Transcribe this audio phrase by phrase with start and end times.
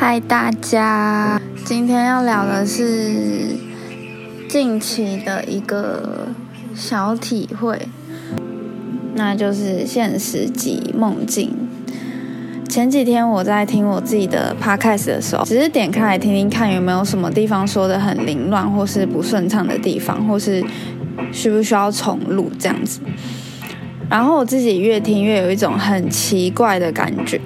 [0.00, 1.40] 嗨，大家！
[1.64, 3.56] 今天要聊的是
[4.48, 6.28] 近期的一个
[6.72, 7.88] 小体会，
[9.16, 11.52] 那就是现实及梦境。
[12.68, 20.64] 前几天我在听我自己的 podcast 的时候，只是点开来听听看有没有什么地方说的很凌乱，或是不顺畅的地方，或是
[21.32, 23.00] 需不需要重录这样子。
[24.10, 27.40] 然后我自己越听越有一种很奇怪的感觉，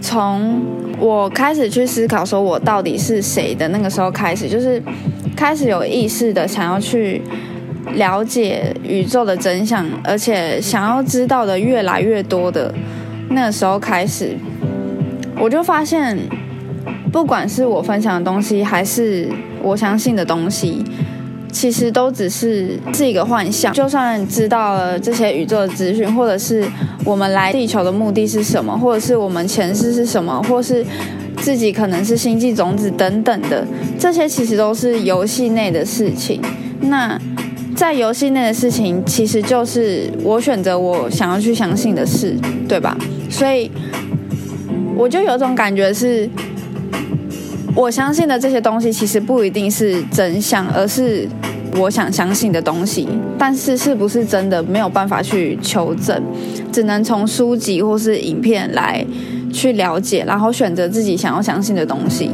[0.00, 0.62] 从
[0.98, 4.80] 我开始去思考说我到底是谁的那个时候开始，就是
[5.36, 7.20] 开始有意识的想要去
[7.94, 12.72] 了解宇宙的真相，而且想要知道的越来越多的
[13.30, 14.36] 那个时候开始。
[15.36, 16.16] 我就发现，
[17.10, 19.28] 不管是我分享的东西，还是
[19.60, 20.84] 我相信的东西，
[21.54, 23.72] 其实都只是是一个幻象。
[23.72, 26.64] 就算知道了这些宇宙的资讯，或者是
[27.04, 30.84] 我们来地球的目的是什么，或者是我们前世是什么，或是
[31.38, 33.64] 自己可能是星际种子等等的，
[33.98, 36.42] 这些其实都是游戏内的事情。
[36.80, 37.18] 那
[37.76, 42.36] 在游戏内的事情，其实就是我选择我想要去相信的事，
[42.68, 42.98] 对吧？
[43.30, 43.70] 所以。
[44.96, 46.30] 我就有种感觉是，
[47.74, 51.28] 我相信的这些东西其实不一定是真相，而是
[51.78, 53.08] 我想相信的东西。
[53.38, 56.22] 但是是不是真的没有办法去求证，
[56.72, 59.04] 只能从书籍或是影片来
[59.52, 62.30] 去了解，然后选择自己想要相信的东西。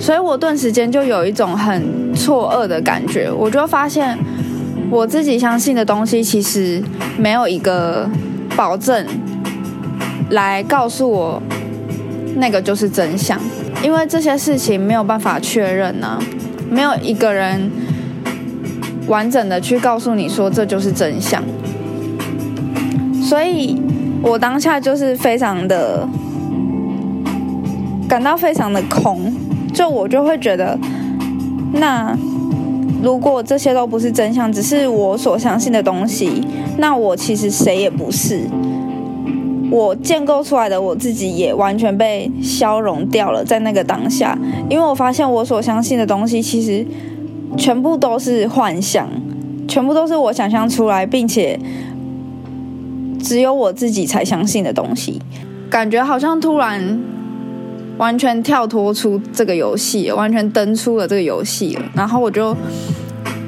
[0.00, 4.18] 所以我顿时间就有一种很错愕的感觉，我就发现
[4.90, 6.82] 我自己相信的东西其实
[7.18, 8.08] 没有一个
[8.54, 9.06] 保证。
[10.30, 11.40] 来告诉我，
[12.36, 13.38] 那个就是真相，
[13.82, 16.18] 因为这些事情没有办法确认呢，
[16.70, 17.70] 没有一个人
[19.06, 21.42] 完整的去告诉你说这就是真相，
[23.22, 23.80] 所以
[24.22, 26.08] 我当下就是非常的
[28.08, 29.32] 感到非常的空，
[29.72, 30.78] 就我就会觉得，
[31.72, 32.16] 那
[33.02, 36.42] 如果这些都不是真相，只是我所相信的东西，
[36.78, 38.40] 那我其实谁也不是。
[39.70, 44.38] 我建构出来的我自己也完全被消融掉了，在那个当下，
[44.70, 46.86] 因为我发现我所相信的东西其实
[47.56, 49.08] 全部都是幻想，
[49.66, 51.58] 全部都是我想象出来，并且
[53.22, 55.20] 只有我自己才相信的东西，
[55.70, 57.00] 感觉好像突然
[57.98, 62.56] 完全跳脱出这个游戏，完全登出了这个游戏，然后我就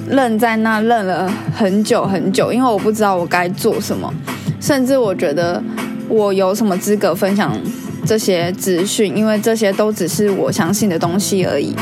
[0.08, 4.12] 愣在那愣了很久很久，因为我不知道我该做什么，
[4.60, 5.62] 甚至我觉得。
[6.08, 7.52] 我有什么资格分享
[8.06, 9.16] 这些资讯？
[9.16, 11.74] 因为这些都只是我相信的东西而已。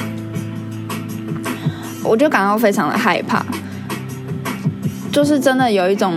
[2.05, 3.45] 我就感到非常的害怕，
[5.11, 6.13] 就是真的有一种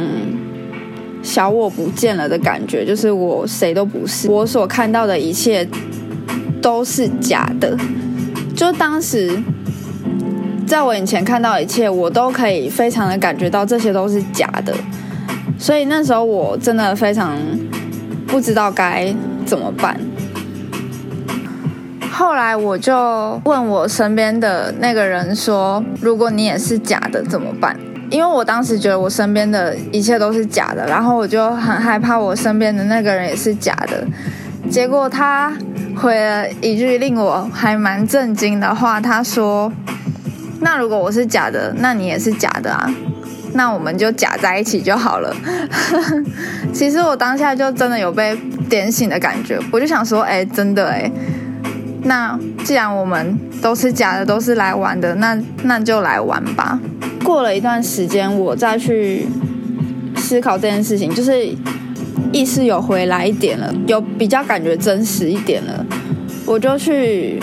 [1.24, 5.68] 小我不见了的感觉，就是我谁都不是，我所看到的一切
[6.62, 7.76] 都是假的。
[8.56, 9.42] 就当时
[10.66, 14.76] 在我眼前看到一切，我都可以非常的感觉到这些都是假的。
[15.58, 17.36] 所以那时候我真的非常。
[18.30, 19.16] 不知道该
[19.46, 19.98] 怎么办。
[22.18, 27.78] 后来我就问我身边的那个人说：“如果你也是假的怎么办？”
[28.10, 34.04] 因为我当时觉得我身边的一切都是假的，然后我就很害怕我身边的那个人也是假的。
[34.68, 35.56] 结果他
[35.96, 39.72] 回了一句令我还蛮震惊的话，他说
[40.62, 42.92] ：“那如果我是假的，那你也是假的啊。”
[43.54, 45.32] 那我们就假在一起就好了。
[46.74, 48.36] 其实我当下就真的有被
[48.68, 51.12] 点醒的感觉，我就想说，哎，真的哎，
[52.04, 56.80] 那既然我们都是假的，都是来玩的，那那就来玩吧。
[57.24, 59.28] 过了一段时间，我再去
[60.16, 61.48] 思考这件事情，就是
[62.32, 65.86] 意识有回来一点了，有比较感觉真实一点了，
[66.46, 67.40] 我就去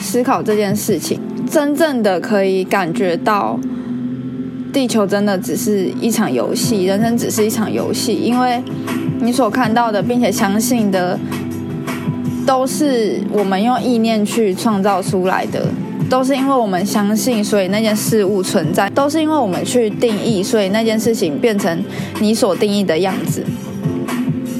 [0.00, 3.58] 思考这件事情，真正的可以感觉到。
[4.72, 8.62] 地球真的只是一场游戏，人生只是一场游戏，因为
[9.20, 11.18] 你所看到的，并且相信的，
[12.46, 15.66] 都是我们用意念去创造出来的，
[16.08, 21.84] 都是因为我们相信，所以那件事物存在，都是因为我们去定义，所以那件事情变成
[22.20, 23.44] 你所定义的样子。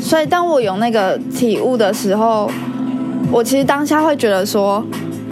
[0.02, 2.50] 所以当我有那个体悟的时候，
[3.30, 4.84] 我其实当下会觉得说，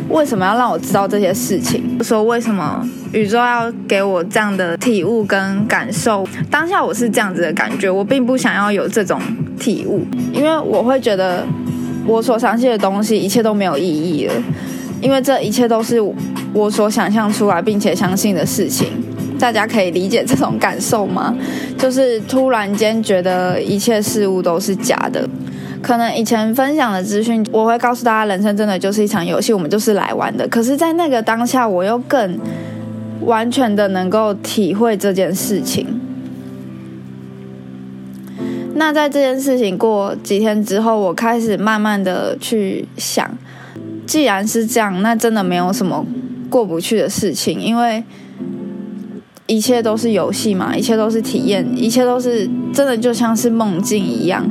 [0.09, 1.99] 为什么要让我知道这些事情？
[2.03, 2.89] 说为什么？
[3.13, 9.21] 宇宙要给我这样的体悟跟感受，当下我是这样子的感觉，我并不想要有这种
[9.57, 11.47] 体悟，因为我会觉得
[12.07, 14.35] 我所相信的东西一切都没有意义了，
[15.01, 16.01] 因为这一切都是
[16.53, 18.89] 我所想象出来并且相信的事情。
[19.39, 21.35] 大家可以理解这种感受吗？
[21.77, 25.29] 就是突然间觉得一切事物都是假的。
[25.83, 30.49] 可能以前分享的资讯，我会告诉大家，人生真的就是一场游戏，我们就是来玩的。
[30.49, 32.39] 可是，在那个当下，我又更
[33.23, 35.87] 完全的能够体会这件事情。
[38.77, 43.31] 那在这件事情过几天之后，我开始慢慢的去想，
[44.05, 46.05] 既然是这样，那真的没有什么
[46.51, 48.03] 过不去的事情，因为
[49.47, 54.45] 一切都是游戏嘛，一切都是体验，一切都是真的就像是梦境一样。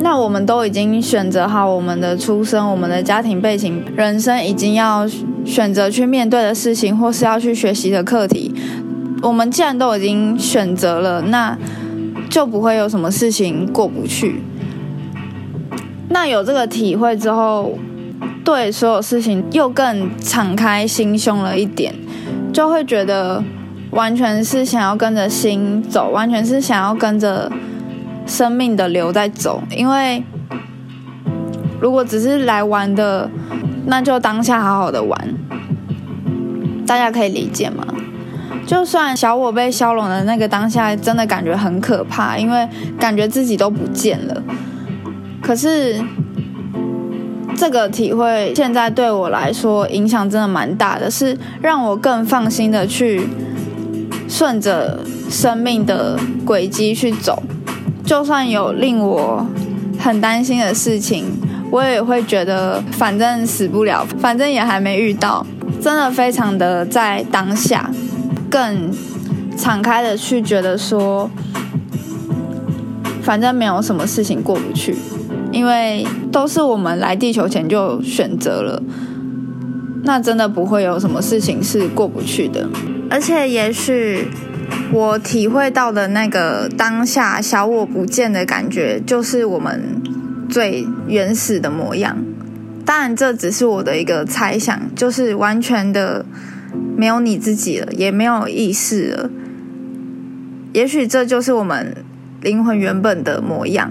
[0.00, 5.08] 那我们都已经选择好我们的出生、我们的家庭背景、人生已经要
[5.46, 8.54] 选择去面对的事情，或是要去学习的课题，
[9.22, 11.56] 我们既然都已经选择了，那。
[12.30, 14.40] 就不会有什么事情过不去。
[16.08, 17.76] 那有这个体会之后，
[18.44, 21.94] 对所有事情又更敞开心胸了一点，
[22.52, 23.42] 就会觉得
[23.90, 27.50] 完全是想要跟着心走，完全是想要跟着
[28.26, 29.62] 生命的流在走。
[29.76, 30.22] 因为
[31.80, 33.28] 如果只是来玩的，
[33.86, 35.34] 那就当下好好的玩，
[36.86, 37.84] 大家可以理解吗？
[38.70, 42.68] 就算小我被消融的那个当下，真的感觉很可怕，因为
[43.00, 44.42] 感觉自己都不见了。
[45.42, 46.00] 可是
[47.56, 53.26] 这个体会现在对我来说影响真的蛮大的，是让我更放心的去
[54.28, 57.42] 顺着生命的轨迹去走。
[58.04, 59.44] 就算有令我
[59.98, 61.24] 很担心的事情，
[61.72, 65.44] 我也会觉得反正死不了，反正也还没遇到，
[65.82, 67.90] 真的非常的在当下。
[68.50, 68.92] 更
[69.56, 71.30] 敞开的去觉得说，
[73.22, 74.96] 反正没有什么事情过不去，
[75.52, 78.82] 因为都是我们来地球前就选择了，
[80.02, 82.68] 那真的不会有什么事情是过不去的。
[83.08, 84.28] 而且，也许
[84.92, 90.02] 我体会到的那个当下小我不见的感觉，就是我们
[90.48, 92.16] 最原始的模样。
[92.84, 96.24] 当然，这只是我的一个猜想，就是完全的。
[97.00, 99.30] 没有你自己了，也没有意识了。
[100.74, 101.96] 也许这就是我们
[102.42, 103.90] 灵魂原本的模样，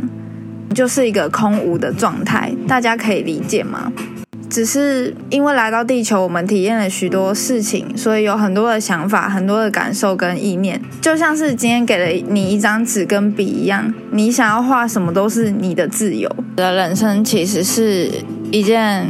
[0.75, 2.53] 就是一个空无的状态。
[2.67, 3.91] 大家可以理解吗？
[4.47, 10.79] 只是因为来到地球，我们体验了许多事情，所以有很多的想法、很多的感受跟意念。
[11.01, 16.29] 就像是今天给了你一张纸跟笔一样，你想要画什么都是你的自由。
[16.56, 18.11] 的人生其实是
[18.51, 19.07] 一件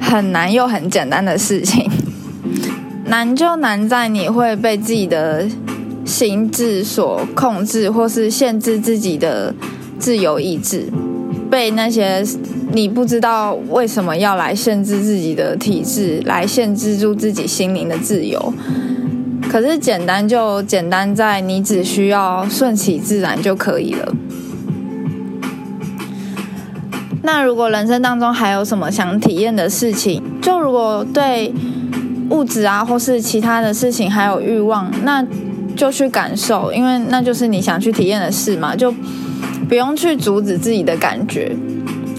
[0.00, 1.88] 很难又很简单的事情。
[3.08, 5.48] 难就难在你会被自己的
[6.04, 9.54] 心智所控制，或是限制自己的
[9.98, 10.92] 自由意志，
[11.50, 12.22] 被那些
[12.70, 18.52] 你不知道为什么要来限制自己的体质，来限制住自己心灵的自由。
[19.50, 24.14] 可是简单就简单在你只需要顺其自然就可以了。
[27.22, 31.54] 那如果人生当中还有什么想体验的事情，就如果对。
[32.30, 35.24] 物质啊，或是其他的事情，还有欲望，那
[35.76, 38.92] 就去感受，因为那就是你想去体验的事嘛，就
[39.68, 41.56] 不用去阻止自己的感觉，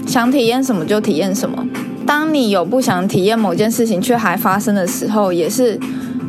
[0.06, 1.64] 想体验什么就体验什么。
[2.06, 5.78] 当你有不想体验某件事情却还发生的时候，也是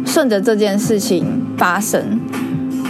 [0.06, 1.26] 顺着这件事情
[1.58, 2.20] 发生，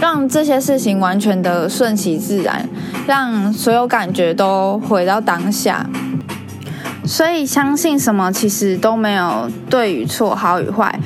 [0.00, 2.68] 让这些事情完全的顺其自然，
[3.06, 5.88] 让所有感觉都回到当下。
[7.04, 10.98] 所以相信什么其实都没有对与错、好与坏。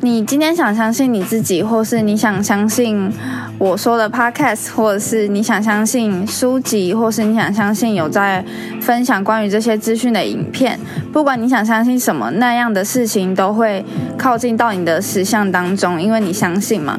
[0.00, 3.12] 你今天想相信你自己，或是你想相信
[3.58, 8.44] 我说的 podcast，或者是你想相信书籍，或是你想相信有在
[8.80, 10.78] 分享关于这些资讯的影片，
[11.12, 13.84] 不管你想相信什么，那样的事情都会
[14.16, 16.96] 靠近到你的实相当中，因为你相信嘛。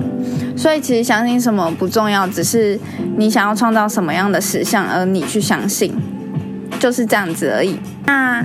[0.58, 2.78] 所以其实相信什么不重要，只是
[3.16, 5.94] 你想要创造什么样的实相，而你去相信。
[6.80, 7.78] 就是这样子而已。
[8.06, 8.44] 那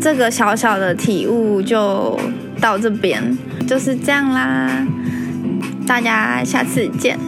[0.00, 2.18] 这个小小的体悟就
[2.60, 4.86] 到这边，就是这样啦。
[5.86, 7.18] 大家下次见。